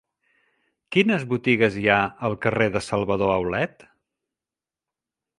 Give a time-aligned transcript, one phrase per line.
[0.95, 1.97] Quines botigues hi ha
[2.29, 3.85] al carrer de Salvador Aulet?